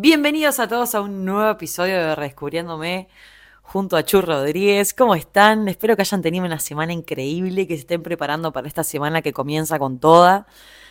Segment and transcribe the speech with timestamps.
[0.00, 3.08] Bienvenidos a todos a un nuevo episodio de Redescubriéndome
[3.62, 4.94] junto a Chur Rodríguez.
[4.94, 5.66] ¿Cómo están?
[5.66, 9.32] Espero que hayan tenido una semana increíble, que se estén preparando para esta semana que
[9.32, 10.46] comienza con toda.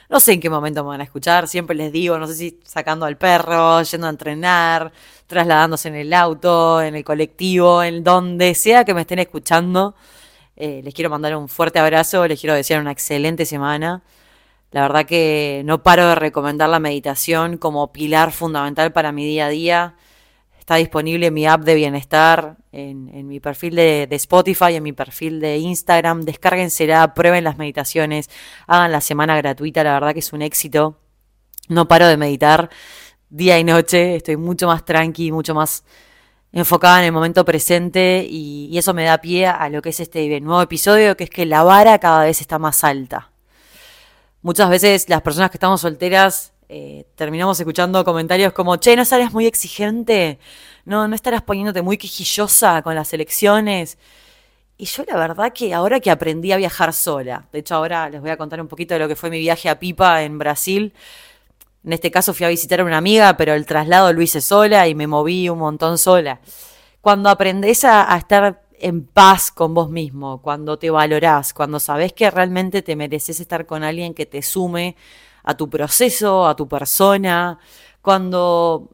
[0.09, 2.59] No sé en qué momento me van a escuchar, siempre les digo, no sé si
[2.65, 4.91] sacando al perro, yendo a entrenar,
[5.25, 9.95] trasladándose en el auto, en el colectivo, en donde sea que me estén escuchando.
[10.57, 14.03] Eh, les quiero mandar un fuerte abrazo, les quiero desear una excelente semana.
[14.71, 19.45] La verdad que no paro de recomendar la meditación como pilar fundamental para mi día
[19.45, 19.95] a día.
[20.59, 25.57] Está disponible mi app de bienestar, en, mi perfil de, Spotify, en mi perfil de
[25.57, 26.23] Instagram.
[26.23, 28.29] Descárguensela, prueben las meditaciones,
[28.67, 29.83] hagan la semana gratuita.
[29.85, 30.99] La verdad que es un éxito.
[31.69, 32.69] No paro de meditar
[33.29, 34.17] día y noche.
[34.17, 35.85] Estoy mucho más tranqui, mucho más
[36.51, 39.99] enfocada en el momento presente y, y eso me da pie a lo que es
[40.01, 43.31] este nuevo episodio, que es que la vara cada vez está más alta
[44.47, 49.33] muchas veces las personas que estamos solteras eh, terminamos escuchando comentarios como, che, no estarás
[49.33, 50.39] muy exigente,
[50.85, 53.97] no, no estarás poniéndote muy quejillosa con las elecciones.
[54.77, 58.21] Y yo la verdad que ahora que aprendí a viajar sola, de hecho ahora les
[58.21, 60.93] voy a contar un poquito de lo que fue mi viaje a Pipa en Brasil.
[61.83, 64.87] En este caso fui a visitar a una amiga, pero el traslado lo hice sola
[64.87, 66.39] y me moví un montón sola.
[67.01, 72.13] Cuando aprendes a, a estar en paz con vos mismo, cuando te valorás, cuando sabés
[72.13, 74.95] que realmente te mereces estar con alguien que te sume
[75.43, 77.59] a tu proceso, a tu persona,
[78.01, 78.89] cuando,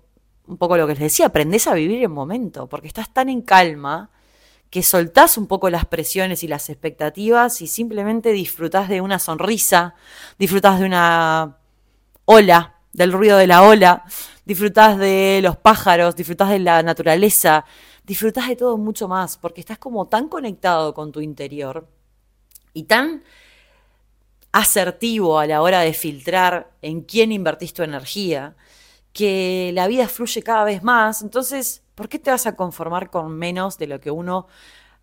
[0.47, 3.41] un poco lo que les decía, aprendés a vivir el momento, porque estás tan en
[3.41, 4.09] calma
[4.69, 9.93] que soltás un poco las presiones y las expectativas y simplemente disfrutás de una sonrisa,
[10.39, 11.57] disfrutás de una
[12.25, 14.03] ola, del ruido de la ola,
[14.45, 17.65] disfrutás de los pájaros, disfrutás de la naturaleza,
[18.03, 21.87] disfrutas de todo mucho más, porque estás como tan conectado con tu interior
[22.73, 23.23] y tan
[24.51, 28.55] asertivo a la hora de filtrar en quién invertís tu energía,
[29.11, 31.21] que la vida fluye cada vez más.
[31.21, 34.47] Entonces, ¿por qué te vas a conformar con menos de lo que uno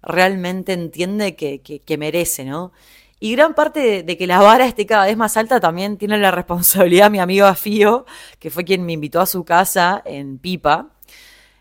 [0.02, 2.72] realmente entiende que, que, merece, ¿no?
[3.18, 6.16] Y gran parte de, de, que la vara esté cada vez más alta también tiene
[6.18, 8.06] la responsabilidad mi amigo Afío,
[8.38, 10.90] que fue quien me invitó a su casa en Pipa.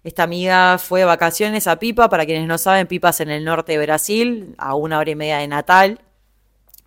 [0.03, 3.43] Esta amiga fue de vacaciones a Pipa, para quienes no saben, Pipa es en el
[3.43, 5.99] norte de Brasil, a una hora y media de Natal.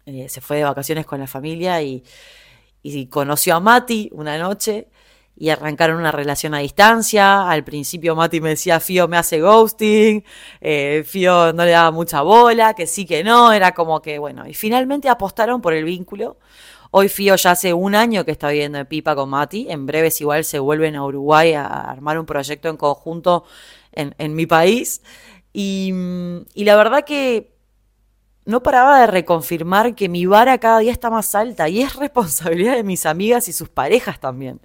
[0.06, 2.02] Eh, se fue de vacaciones con la familia y,
[3.10, 4.88] conoció a Mati una noche
[5.36, 7.48] y arrancaron una relación a distancia.
[7.48, 10.24] Al principio Mati me decía, Fío me hace ghosting,
[10.60, 14.46] eh, Fío no le daba mucha bola, que sí, que no, era como que, bueno,
[14.48, 16.38] y finalmente apostaron por el vínculo.
[16.94, 19.66] Hoy Fío ya hace un año que está viviendo en Pipa con Mati.
[19.70, 23.44] En breves igual se vuelven a Uruguay a armar un proyecto en conjunto
[23.92, 25.00] en, mi país.
[25.54, 25.90] Y,
[26.52, 27.56] y la verdad que
[28.44, 32.76] no paraba de reconfirmar que mi vara cada día está más alta y es responsabilidad
[32.76, 34.60] de mis amigas y sus parejas también.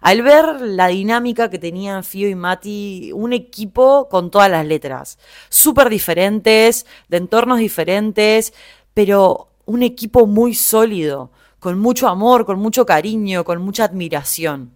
[0.00, 5.18] Al ver la dinámica que tenían Fío y Mati, un equipo con todas las letras,
[5.50, 8.54] súper diferentes, de entornos diferentes,
[8.94, 14.72] pero un equipo muy sólido, con mucho amor, con mucho cariño, con mucha admiración.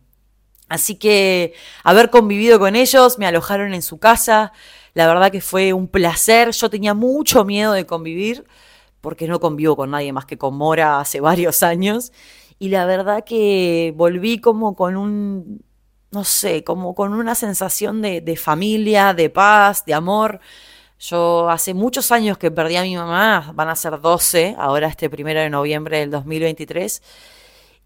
[0.69, 1.54] Así que
[1.84, 4.53] haber convivido con ellos, me alojaron en su casa,
[4.94, 8.47] la verdad que fue un placer, yo tenía mucho miedo de convivir,
[9.00, 12.12] porque no convivo con nadie más que con Mora hace varios años,
[12.59, 15.62] y la verdad que volví como con un,
[16.10, 20.41] no sé, como con una sensación de, de familia, de paz, de amor.
[21.02, 25.10] Yo hace muchos años que perdí a mi mamá, van a ser 12, ahora este
[25.10, 27.02] primero de noviembre del 2023.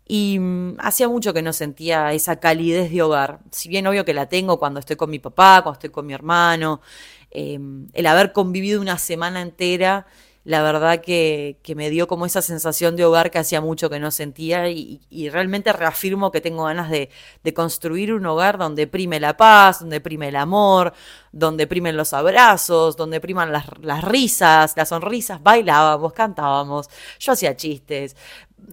[0.07, 3.41] Y mm, hacía mucho que no sentía esa calidez de hogar.
[3.51, 6.13] Si bien obvio que la tengo cuando estoy con mi papá, cuando estoy con mi
[6.13, 6.83] hermano,
[7.31, 10.07] em, el haber convivido una semana entera
[10.47, 14.13] la verdad que, me dio como esa sensación de hogar que hacía mucho que no
[14.13, 17.11] sentía y, realmente reafirmo que tengo ganas de,
[17.53, 20.93] construir un hogar donde prime la paz, donde prime el amor,
[21.33, 28.15] donde primen los abrazos, donde priman las, risas, las sonrisas, bailábamos, cantábamos, yo hacía chistes.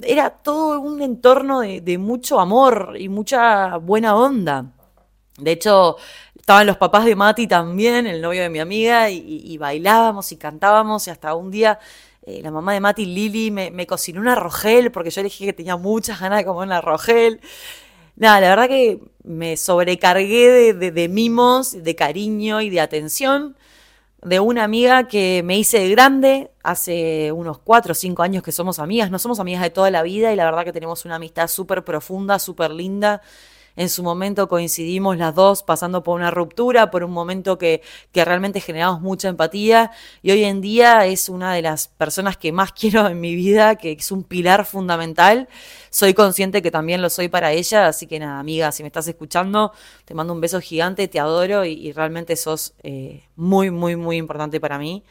[0.03, 4.67] Era todo un entorno de, de mucho amor y mucha buena onda.
[5.37, 5.97] De hecho,
[6.35, 11.07] estaban los papás de Mati también, el novio de mi amiga, y, bailábamos y cantábamos,
[11.07, 11.79] y hasta un día
[12.25, 15.53] eh, la mamá de Mati, Lili, me, cocinó una rogel, porque yo le dije que
[15.53, 17.41] tenía muchas ganas de comer una rogel.
[18.15, 23.57] Nada, la verdad que me sobrecargué de, de, mimos, de cariño y de atención
[24.21, 28.51] de una amiga que me hice de grande hace unos cuatro o cinco años que
[28.51, 31.15] somos amigas, no somos amigas de toda la vida y la verdad que tenemos una
[31.15, 33.21] amistad súper profunda, súper linda
[33.75, 37.81] en su momento coincidimos las dos pasando por una ruptura, por un momento que,
[38.11, 39.91] que realmente generamos mucha empatía
[40.21, 43.75] y hoy en día es una de las personas que más quiero en mi vida,
[43.75, 45.47] que es un pilar fundamental.
[45.89, 49.07] Soy consciente que también lo soy para ella, así que nada, amiga, si me estás
[49.07, 49.71] escuchando,
[50.05, 54.59] te mando un beso gigante, te adoro y, realmente sos eh, muy, muy, muy importante
[54.59, 55.03] para mí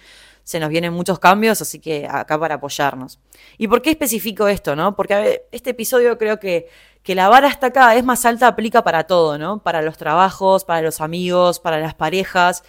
[0.44, 3.18] se nos vienen muchos cambios, así que acá para apoyarnos.
[3.58, 4.96] ¿Y por qué especifico esto, no?
[4.96, 6.68] Porque este episodio creo que,
[7.02, 9.62] que la vara está cada vez más alta, aplica para todo, ¿no?
[9.62, 12.64] Para los trabajos, para los amigos, para las parejas.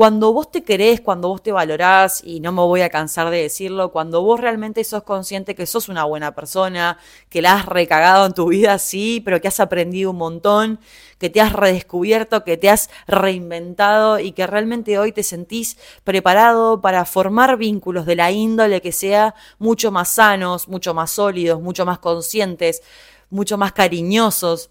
[0.00, 3.42] Cuando vos te querés, cuando vos te valorás, y no me voy a cansar de
[3.42, 6.96] decirlo, cuando vos realmente sos consciente que sos una buena persona,
[7.28, 10.80] que la has recagado en tu vida, sí, pero que has aprendido un montón,
[11.18, 16.80] que te has redescubierto, que te has reinventado y que realmente hoy te sentís preparado
[16.80, 21.84] para formar vínculos de la índole que sea mucho más sanos, mucho más sólidos, mucho
[21.84, 22.82] más conscientes,
[23.28, 24.70] mucho más cariñosos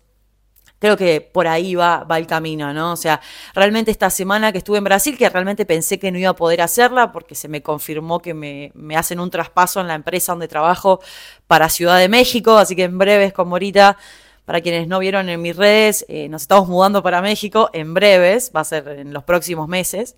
[0.79, 2.93] creo que por ahí va, va el camino, ¿no?
[2.93, 3.21] O sea,
[3.53, 6.61] realmente esta semana que estuve en Brasil, que realmente pensé que no iba a poder
[6.61, 11.01] hacerla porque se me confirmó que me, hacen un traspaso en la empresa donde trabajo
[11.47, 13.97] para Ciudad de México, así que en breves, como ahorita,
[14.45, 18.51] para quienes no vieron en mis redes, eh, nos estamos mudando para México en breves,
[18.55, 20.15] va a ser en los próximos meses.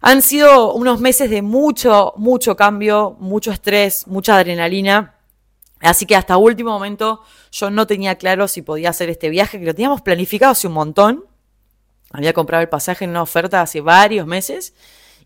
[0.00, 5.14] Han sido unos meses de mucho, mucho cambio, mucho estrés, mucha adrenalina
[5.82, 9.66] Así que hasta último momento yo no tenía claro si podía hacer este viaje, que
[9.66, 11.24] lo teníamos planificado hace un montón.
[12.12, 14.74] Había comprado el pasaje en una oferta hace varios meses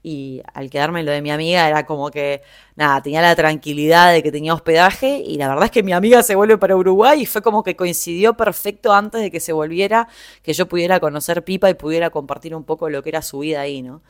[0.02, 2.42] y al quedarme lo de mi amiga era como que,
[2.76, 6.22] nada, tenía la tranquilidad de que tenía hospedaje y la verdad es que mi amiga
[6.22, 10.08] se vuelve para Uruguay y fue como que coincidió perfecto antes de que se volviera,
[10.42, 13.60] que yo pudiera conocer Pipa y pudiera compartir un poco lo que era su vida
[13.60, 14.00] ahí, ¿no?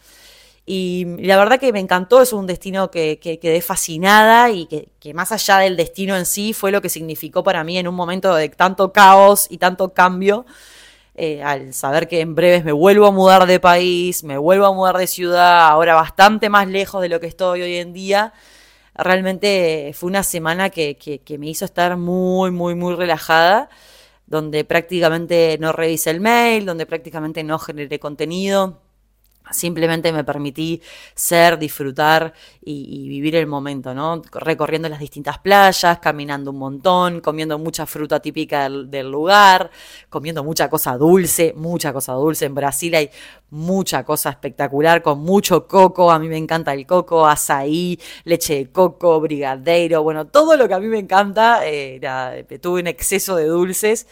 [0.69, 5.31] Y la verdad que me encantó, es un destino que, quedé fascinada y que, más
[5.31, 8.49] allá del destino en sí fue lo que significó para mí en un momento de
[8.49, 10.45] tanto caos y tanto cambio,
[11.15, 14.73] eh, al saber que en breves me vuelvo a mudar de país, me vuelvo a
[14.73, 18.33] mudar de ciudad, ahora bastante más lejos de lo que estoy hoy en día.
[18.95, 23.69] Realmente fue una semana que, que me hizo estar muy, muy, muy relajada,
[24.27, 28.81] donde prácticamente no revisé el mail, donde prácticamente no generé contenido
[29.53, 30.83] Simplemente me permití
[31.15, 34.21] ser, disfrutar y, vivir el momento, ¿no?
[34.33, 39.71] Recorriendo las distintas playas, caminando un montón, comiendo mucha fruta típica del, lugar,
[40.09, 42.47] comiendo mucha cosa dulce, mucha cosa dulce.
[42.47, 43.11] En Brasil hay
[43.51, 46.11] mucha cosa espectacular con mucho coco.
[46.11, 50.75] A mí me encanta el coco, azaí, leche de coco, brigadeiro, bueno, todo lo que
[50.75, 51.61] a mí me encanta.
[51.65, 52.01] Eh,
[52.61, 54.07] tuve un exceso de dulces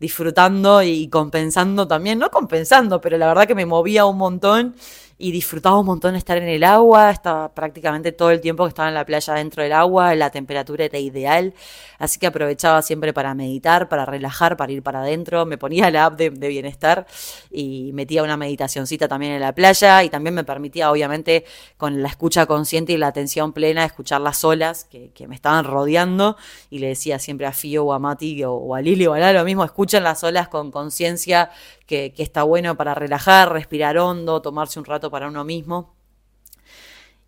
[0.00, 4.74] disfrutando y compensando también, no compensando, pero la verdad que me movía un montón
[5.16, 8.88] y disfrutaba un montón estar en el agua, estaba prácticamente todo el tiempo que estaba
[8.88, 11.54] en la playa dentro del agua, la temperatura era ideal,
[11.98, 16.06] así que aprovechaba siempre para meditar, para relajar, para ir para adentro, me ponía la
[16.06, 17.06] app de, bienestar
[17.50, 21.44] y metía una meditacioncita también en la playa y también me permitía obviamente
[21.76, 26.36] con la escucha consciente y la atención plena escuchar las olas que, me estaban rodeando
[26.68, 29.44] y le decía siempre a Fío o a Mati o, a Lili o a lo
[29.44, 31.50] mismo, escuchen las olas con conciencia
[31.86, 35.94] que, está bueno para relajar, respirar hondo, tomarse un rato para uno mismo.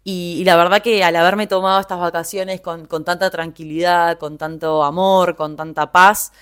[0.08, 5.34] Y, la verdad que al haberme tomado estas vacaciones con, tanta tranquilidad, con tanto amor,
[5.34, 6.32] con tanta paz,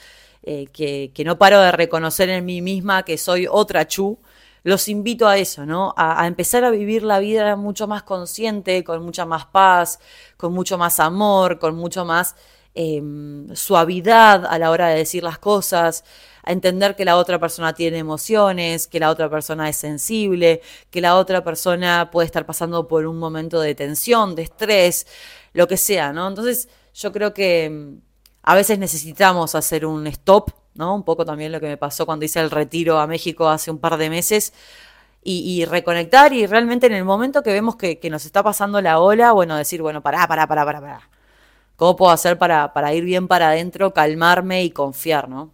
[0.42, 4.18] eh, que, no paro de reconocer en mí misma que soy otra Chu,
[4.64, 5.94] los invito a eso, ¿no?
[5.96, 9.98] A, empezar a vivir la vida mucho más consciente, con mucha más paz,
[10.36, 12.36] con mucho más amor, con mucho más
[12.74, 16.04] em, suavidad a la hora de decir las cosas,
[16.44, 21.00] a entender que la otra persona tiene emociones, que la otra persona es sensible, que
[21.00, 25.06] la otra persona puede estar pasando por un momento de tensión, de estrés,
[25.54, 26.28] lo que sea, ¿no?
[26.28, 27.98] Entonces yo creo que mm,
[28.42, 30.94] a veces necesitamos hacer un stop, ¿no?
[30.94, 33.78] Un poco también lo que me pasó cuando hice el retiro a México hace un
[33.78, 34.52] par de meses.
[35.26, 39.32] Y, reconectar y realmente en el momento que vemos que, nos está pasando la ola,
[39.32, 41.10] bueno, decir, bueno, pará, pará, pará, pará, pará.
[41.76, 45.50] ¿Cómo puedo hacer para, para ir bien para adentro, calmarme y confiar, ¿no?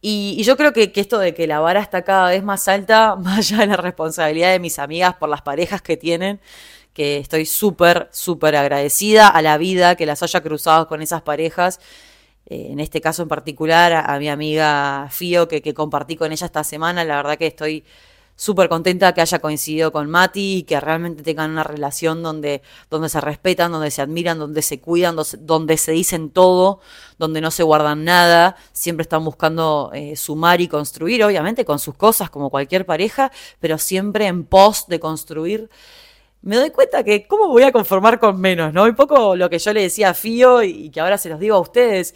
[0.00, 3.38] Y, yo creo que, esto de que la vara está cada vez más alta, más
[3.38, 6.40] allá de la responsabilidad de mis amigas por las parejas que tienen,
[6.92, 11.80] que estoy súper, súper agradecida a la vida que las haya cruzado con esas parejas.
[12.46, 16.46] Eh, en este caso en particular, a, mi amiga Fío, que, que compartí con ella
[16.46, 17.84] esta semana, la verdad que estoy
[18.36, 23.08] súper contenta que haya coincidido con Mati y que realmente tengan una relación donde, donde
[23.08, 26.80] se respetan, donde se admiran, donde se cuidan, donde se dicen todo,
[27.18, 31.94] donde no se guardan nada, siempre están buscando eh, sumar y construir, obviamente con sus
[31.94, 35.70] cosas como cualquier pareja, pero siempre en pos de construir.
[36.42, 38.84] Me doy cuenta que cómo voy a conformar con menos, ¿no?
[38.84, 41.56] Un poco lo que yo le decía a Fío y que ahora se los digo
[41.56, 42.14] a ustedes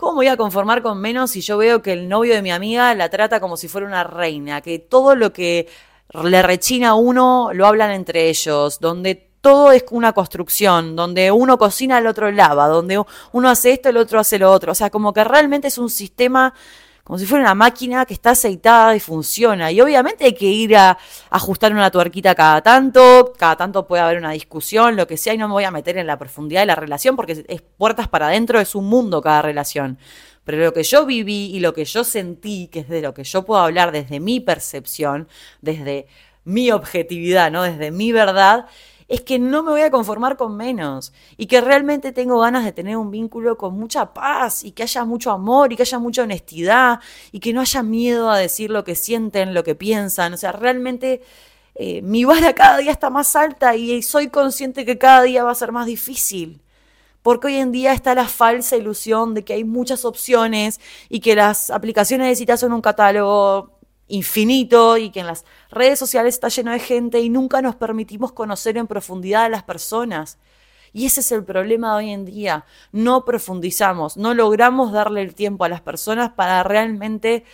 [0.00, 2.94] ¿Cómo voy a conformar con menos si yo veo que el novio de mi amiga
[2.94, 4.62] la trata como si fuera una reina?
[4.62, 5.68] Que todo lo que
[6.24, 11.58] le rechina a uno lo hablan entre ellos, donde todo es una construcción, donde uno
[11.58, 13.02] cocina, el otro lava, donde
[13.32, 14.72] uno hace esto, el otro hace lo otro.
[14.72, 16.54] O sea, como que realmente es un sistema
[17.04, 19.72] como si fuera una máquina que está aceitada y funciona.
[19.72, 20.98] Y obviamente hay que ir a,
[21.30, 25.38] ajustar una tuerquita cada tanto, cada tanto puede haber una discusión, lo que sea, y
[25.38, 28.28] no me voy a meter en la profundidad de la relación porque es puertas para
[28.28, 29.98] adentro, es un mundo cada relación.
[30.44, 33.24] Pero lo que yo viví y lo que yo sentí, que es de lo que
[33.24, 35.28] yo puedo hablar desde mi percepción,
[35.60, 36.06] desde
[36.44, 37.62] mi objetividad, ¿no?
[37.62, 38.66] Desde mi verdad,
[39.10, 42.70] es que no me voy a conformar con menos y que realmente tengo ganas de
[42.70, 46.22] tener un vínculo con mucha paz y que haya mucho amor y que haya mucha
[46.22, 47.00] honestidad
[47.32, 50.32] y que no haya miedo a decir lo que sienten, lo que piensan.
[50.32, 51.22] O sea, realmente
[51.74, 55.50] eh, mi vara cada día está más alta y soy consciente que cada día va
[55.50, 56.62] a ser más difícil.
[57.22, 61.34] Porque hoy en día está la falsa ilusión de que hay muchas opciones y que
[61.34, 63.79] las aplicaciones de citas son un catálogo
[64.10, 68.32] infinito y que en las redes sociales está lleno de gente y nunca nos permitimos
[68.32, 70.38] conocer en profundidad a las personas.
[70.92, 72.64] Y ese es el problema de hoy en día.
[72.92, 77.44] No profundizamos, no logramos darle el tiempo a las personas para realmente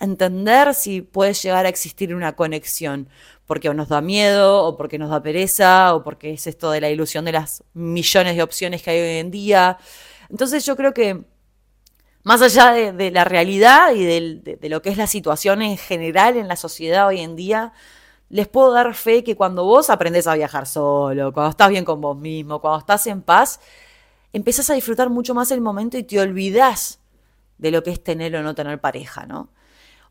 [0.00, 3.08] entender si puede llegar a existir una conexión,
[3.46, 6.90] porque nos da miedo, o porque nos da pereza, o porque es esto de la
[6.90, 9.78] ilusión de las millones de opciones que hay hoy en día.
[10.28, 11.24] Entonces yo creo que
[12.24, 16.48] más allá de, la realidad y de, lo que es la situación en general en
[16.48, 17.72] la sociedad hoy en día,
[18.30, 22.00] les puedo dar fe que cuando vos aprendes a viajar solo, cuando estás bien con
[22.00, 23.60] vos mismo, cuando estás en paz,
[24.32, 26.98] empezás a disfrutar mucho más el momento y te olvidás
[27.58, 29.50] de lo que es tener o no tener pareja, ¿no?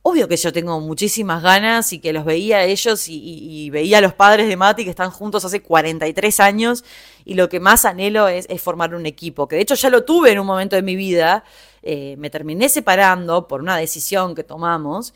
[0.05, 4.01] Obvio que yo tengo muchísimas ganas y que los veía a ellos y, veía a
[4.01, 6.83] los padres de Mati que están juntos hace 43 años
[7.23, 10.33] y lo que más anhelo es, formar un equipo, que de hecho ya lo tuve
[10.33, 11.45] en un momento de mi vida,
[11.83, 15.13] eh, me terminé separando por una decisión que tomamos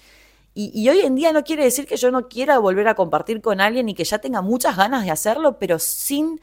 [0.53, 3.41] y, y, hoy en día no quiere decir que yo no quiera volver a compartir
[3.41, 6.41] con alguien y que ya tenga muchas ganas de hacerlo, pero sin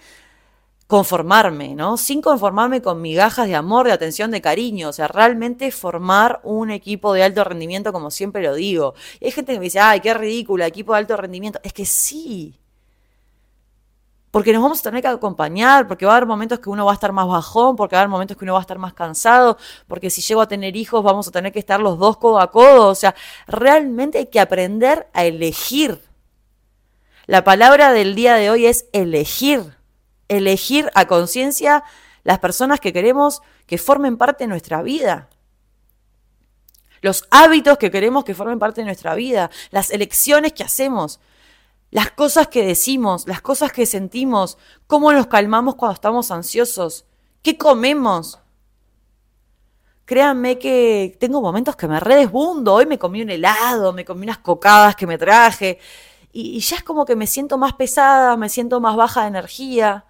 [0.87, 1.97] conformarme, ¿no?
[1.97, 4.91] Sin conformarme con migajas de amor, de atención, de cariño.
[4.91, 8.95] O sea, realmente formar un equipo de alto rendimiento, como siempre lo digo.
[9.21, 11.59] hay gente que me dice, ay, qué ridícula, equipo de alto rendimiento.
[11.63, 12.61] Es que sí.
[14.35, 16.91] Porque nos vamos a tener que acompañar, porque va a haber momentos que uno va
[16.91, 18.93] a estar más bajón, porque va a haber momentos que uno va a estar más
[18.93, 22.41] cansado, porque si llego a tener hijos vamos a tener que estar los dos codo
[22.41, 22.89] a codo.
[22.89, 23.15] O sea,
[23.47, 26.03] realmente hay que aprender a elegir.
[27.27, 29.77] La palabra del día de hoy es elegir
[30.27, 31.85] elegir a conciencia
[32.25, 35.29] las personas que queremos que formen parte de nuestra vida.
[37.03, 41.21] Los hábitos que queremos que formen parte de nuestra vida, las elecciones que hacemos,
[41.95, 44.59] las cosas que decimos, las cosas que sentimos,
[44.89, 47.07] cómo nos calmamos cuando estamos ansiosos,
[47.41, 48.41] qué comemos.
[50.05, 52.75] Créanme que tengo momentos que me redesbundo.
[52.75, 55.79] Hoy me comí un helado, me comí unas cocadas que me traje.
[56.33, 60.05] Y, ya es como que me siento más pesada, me siento más baja de energía.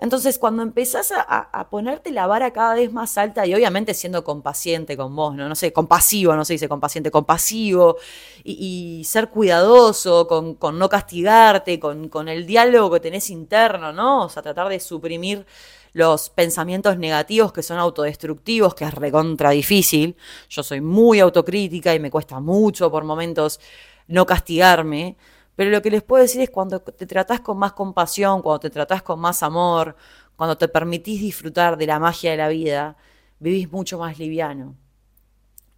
[0.00, 4.96] Entonces, cuando empezás a, ponerte la vara cada vez más alta y obviamente siendo compaciente
[4.96, 7.96] con vos, no, no sé, compasivo, no se dice compaciente, compasivo
[8.42, 14.24] y, ser cuidadoso con, no castigarte, con, el diálogo que tenés interno, ¿no?
[14.24, 15.44] O sea, tratar de suprimir
[15.92, 20.16] los pensamientos negativos que son autodestructivos, que es recontra difícil.
[20.48, 23.60] Yo soy muy autocrítica y me cuesta mucho por momentos
[24.06, 25.16] no castigarme.
[25.60, 28.70] Pero lo que les puedo decir es cuando te tratás con más compasión, cuando te
[28.70, 29.94] tratás con más amor,
[30.34, 32.96] cuando te permitís disfrutar de la magia de la vida,
[33.40, 34.74] vivís mucho más liviano.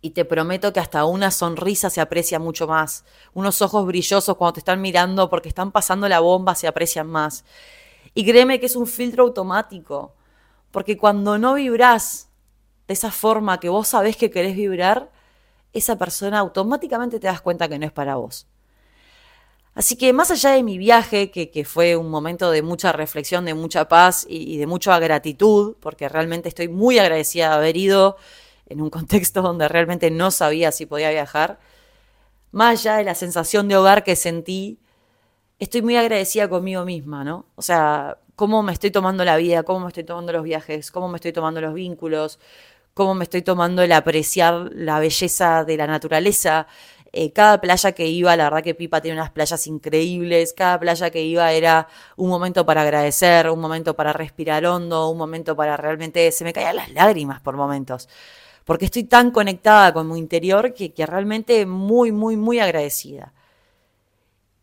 [0.00, 3.04] Y te prometo que hasta una sonrisa se aprecia mucho más.
[3.34, 7.44] Unos ojos brillosos cuando te están mirando porque están pasando la bomba se aprecian más.
[8.14, 10.14] Y créeme que es un filtro automático.
[10.70, 12.28] Porque cuando no vibrás
[12.86, 15.10] de esa forma que vos sabés que querés vibrar,
[15.72, 18.46] esa persona automáticamente te das cuenta que no es para vos.
[19.74, 23.54] Así que más allá de mi viaje, que, fue un momento de mucha reflexión, de
[23.54, 28.16] mucha paz y, de mucha gratitud, porque realmente estoy muy agradecida de haber ido
[28.66, 31.58] en un contexto donde realmente no sabía si podía viajar,
[32.50, 34.78] más allá de la sensación de hogar que sentí,
[35.58, 37.46] estoy muy agradecida conmigo misma, ¿no?
[37.54, 41.08] O sea, cómo me estoy tomando la vida, cómo me estoy tomando los viajes, cómo
[41.08, 42.38] me estoy tomando los vínculos,
[42.94, 46.66] cómo me estoy tomando el apreciar la belleza de la naturaleza,
[47.14, 51.10] eh, cada playa que iba, la verdad que Pipa tiene unas playas increíbles, cada playa
[51.10, 55.76] que iba era un momento para agradecer, un momento para respirar hondo, un momento para
[55.76, 58.08] realmente, se me caían las lágrimas por momentos,
[58.64, 63.34] porque estoy tan conectada con mi interior que, que realmente muy, muy, muy agradecida.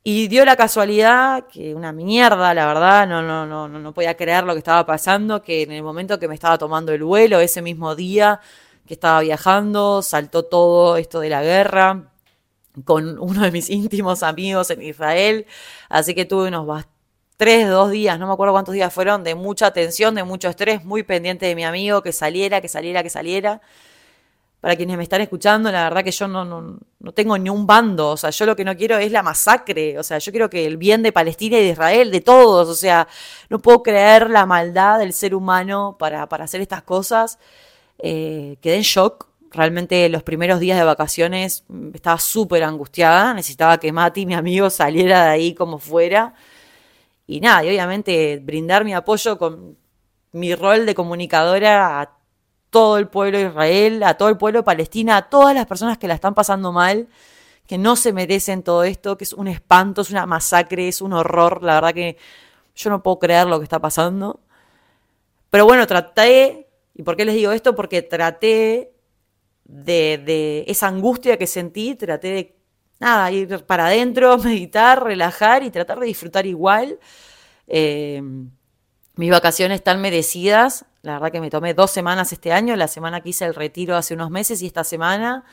[0.04, 4.44] Y dio la casualidad que una mierda, la verdad, no, no, no, no podía creer
[4.46, 7.62] lo que estaba pasando, que en el momento que me estaba tomando el vuelo, ese
[7.62, 8.40] mismo día,
[8.88, 12.09] que estaba viajando, saltó todo esto de la guerra
[12.84, 15.46] con uno de mis íntimos amigos en Israel,
[15.90, 16.86] así que tuve unos
[17.40, 20.84] tres, dos días, no me acuerdo cuántos días fueron, de mucha tensión, de mucho estrés,
[20.84, 23.62] muy pendiente de mi amigo, que saliera, que saliera, que saliera.
[24.60, 27.66] Para quienes me están escuchando, la verdad que yo no, no, no tengo ni un
[27.66, 30.50] bando, o sea, yo lo que no quiero es la masacre, o sea, yo quiero
[30.50, 33.08] que el bien de Palestina y de Israel, de todos, o sea,
[33.50, 37.40] no puedo creer la maldad del ser humano para, para hacer estas cosas.
[38.00, 43.92] Eh, quedé shock, realmente los primeros días de vacaciones mm, estaba súper angustiada, necesitaba que
[43.92, 46.34] Mati, mi amigo, saliera de ahí como fuera.
[47.28, 49.78] Y nada, y obviamente brindar mi apoyo con
[50.32, 52.18] mi rol de comunicadora a
[52.70, 55.98] todo el pueblo de Israel, a todo el pueblo de Palestina, a todas las personas
[55.98, 57.08] que la están pasando mal,
[57.68, 61.14] que no se merecen todo esto, que es un espanto, es una masacre, es un
[61.14, 62.18] horror, la verdad que
[62.76, 64.40] yo no puedo creer lo que está pasando.
[65.50, 67.76] Pero bueno, traté, ¿y por qué les digo esto?
[67.76, 68.94] Porque traté
[69.70, 72.56] de, esa angustia que sentí, traté de,
[73.00, 77.00] nada, ir para adentro, meditar, relajar y tratar de disfrutar igual.
[77.68, 78.22] Eh,
[79.16, 80.86] mis vacaciones están merecidas.
[81.02, 83.96] La verdad que me tomé dos semanas este año, la semana que hice el retiro
[83.96, 85.46] hace unos meses y esta semana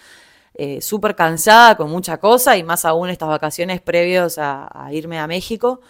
[0.55, 5.19] eh, súper cansada con mucha cosa y más aún estas vacaciones previos a, a, irme
[5.19, 5.81] a México.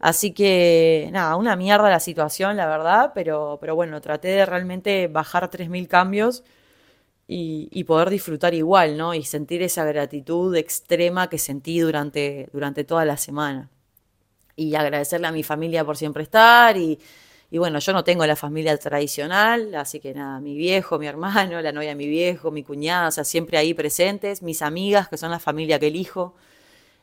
[0.00, 5.08] Así que nada, una mierda la situación, la verdad, pero, pero bueno, traté de realmente
[5.08, 6.42] bajar 3.000 cambios
[7.32, 9.14] y, poder disfrutar igual, ¿no?
[9.14, 13.70] Y sentir esa gratitud extrema que sentí durante, durante toda la semana.
[14.56, 16.98] Y agradecerle a mi familia por siempre estar y,
[17.52, 21.70] bueno, yo no tengo la familia tradicional, así que nada, mi viejo, mi hermano, la
[21.70, 25.30] novia de mi viejo, mi cuñada, o sea, siempre ahí presentes, mis amigas, que son
[25.30, 26.34] la familia que elijo,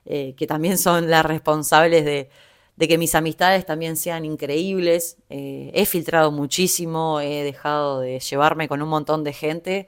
[0.06, 2.30] eh, que también son las responsables de,
[2.76, 5.18] de, que mis amistades también sean increíbles.
[5.30, 9.88] Eh, he filtrado muchísimo, he dejado de llevarme con un montón de gente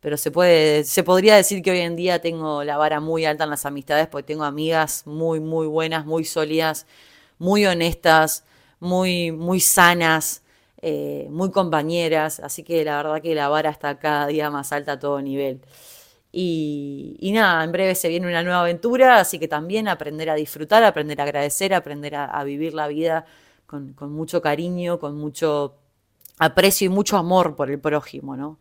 [0.00, 3.44] pero se puede, se podría decir que hoy en día tengo la vara muy alta
[3.44, 6.86] en las amistades porque tengo amigas muy, muy buenas, muy sólidas,
[7.38, 8.44] muy honestas,
[8.80, 10.42] muy, muy sanas,
[10.82, 14.92] eh, muy compañeras, así que la verdad que la vara está cada día más alta
[14.92, 15.60] a todo nivel.
[16.32, 20.84] Y, nada, en breve se viene una nueva aventura, así que también aprender a disfrutar,
[20.84, 23.26] aprender a agradecer, aprender a, vivir la vida
[23.66, 25.74] con, mucho cariño, con mucho
[26.38, 28.58] aprecio y mucho amor por el prójimo, ¿no?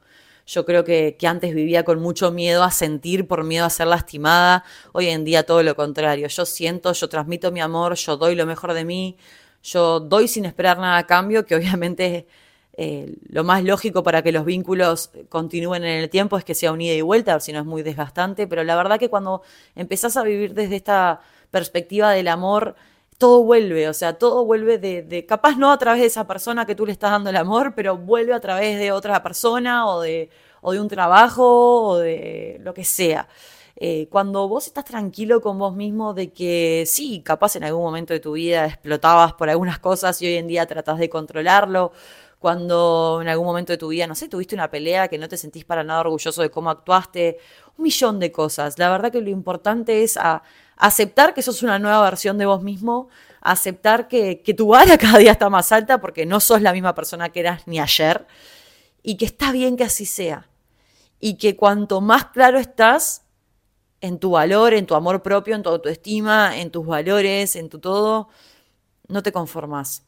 [0.49, 4.63] Yo creo que, antes vivía con mucho miedo a sentir, por miedo a ser lastimada.
[4.93, 6.27] Hoy en día todo lo contrario.
[6.27, 9.15] Yo siento, yo transmito mi amor, yo doy lo mejor de mí,
[9.62, 12.25] yo doy sin esperar nada a cambio, que obviamente
[12.73, 16.71] eh, lo más lógico para que los vínculos continúen en el tiempo es que sea
[16.71, 18.47] un ida y vuelta, si no es muy desgastante.
[18.47, 19.43] Pero la verdad que cuando
[19.75, 22.75] empezás a vivir desde esta perspectiva del amor,
[23.19, 26.73] todo vuelve, o sea, todo vuelve de, capaz no a través de esa persona que
[26.73, 30.29] tú le estás dando el amor, pero vuelve a través de otra persona o de,
[30.62, 33.27] o de un trabajo o de lo que sea.
[33.75, 38.13] Eh, cuando vos estás tranquilo con vos mismo de que sí, capaz en algún momento
[38.13, 41.91] de tu vida explotabas por algunas cosas y hoy en día tratás de controlarlo,
[42.39, 45.36] cuando en algún momento de tu vida, no sé, tuviste una pelea que no te
[45.36, 47.38] sentís para nada orgulloso de cómo actuaste,
[47.77, 48.79] un millón de cosas.
[48.79, 50.41] La verdad que lo importante es a,
[50.80, 53.10] aceptar que sos una nueva versión de vos mismo,
[53.42, 57.30] aceptar que, tu vara cada día está más alta porque no sos la misma persona
[57.30, 58.26] que eras ni ayer
[59.04, 60.50] y que está bien que así sea.
[61.20, 63.26] Y que cuanto más claro estás
[64.00, 67.80] en tu valor, en tu amor propio, en tu autoestima, en tus valores, en tu
[67.80, 68.30] todo,
[69.10, 70.06] no te conformas.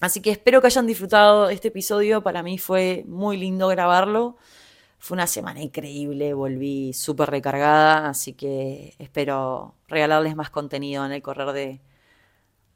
[0.00, 2.22] Así que espero que hayan disfrutado este episodio.
[2.22, 4.36] Para mí fue muy lindo grabarlo.
[5.02, 11.20] Fue una semana increíble, volví súper recargada, así que espero regalarles más contenido en el
[11.20, 11.80] correr de,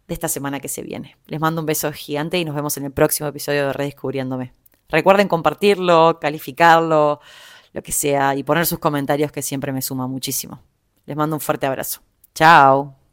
[0.08, 1.16] de esta semana que se viene.
[1.26, 4.52] Les mando un beso gigante y nos vemos en el próximo episodio de Redescubriéndome.
[4.88, 7.20] Recuerden compartirlo, calificarlo,
[7.72, 10.60] lo que sea, y poner sus comentarios que siempre me suma muchísimo.
[11.04, 12.00] Les mando un fuerte abrazo.
[12.34, 13.05] Chao.